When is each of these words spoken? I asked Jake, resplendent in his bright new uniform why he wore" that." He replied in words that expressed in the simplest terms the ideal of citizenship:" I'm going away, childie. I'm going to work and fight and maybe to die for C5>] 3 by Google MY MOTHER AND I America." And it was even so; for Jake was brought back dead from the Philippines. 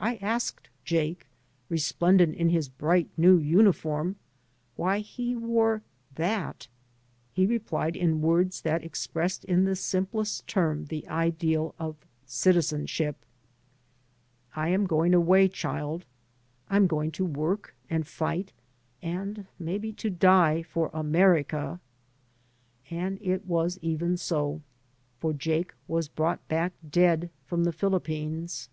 I 0.00 0.14
asked 0.16 0.70
Jake, 0.82 1.26
resplendent 1.68 2.36
in 2.36 2.48
his 2.48 2.70
bright 2.70 3.10
new 3.18 3.36
uniform 3.36 4.16
why 4.76 5.00
he 5.00 5.36
wore" 5.36 5.82
that." 6.22 6.68
He 7.34 7.44
replied 7.44 7.94
in 7.94 8.22
words 8.22 8.62
that 8.62 8.82
expressed 8.82 9.44
in 9.44 9.66
the 9.66 9.76
simplest 9.76 10.46
terms 10.46 10.88
the 10.88 11.06
ideal 11.06 11.74
of 11.78 11.96
citizenship:" 12.24 13.14
I'm 14.56 14.86
going 14.86 15.12
away, 15.12 15.48
childie. 15.48 16.06
I'm 16.70 16.86
going 16.86 17.10
to 17.10 17.24
work 17.26 17.74
and 17.90 18.06
fight 18.06 18.54
and 19.02 19.46
maybe 19.58 19.92
to 19.92 20.08
die 20.08 20.62
for 20.62 20.88
C5>] 20.88 20.92
3 20.92 20.92
by 20.92 21.02
Google 21.02 21.02
MY 21.02 21.08
MOTHER 21.08 21.26
AND 21.26 21.26
I 21.26 21.28
America." 21.28 21.80
And 22.88 23.20
it 23.22 23.44
was 23.46 23.78
even 23.82 24.16
so; 24.16 24.62
for 25.18 25.34
Jake 25.34 25.74
was 25.86 26.08
brought 26.08 26.48
back 26.48 26.72
dead 26.90 27.28
from 27.44 27.64
the 27.64 27.72
Philippines. 27.74 28.70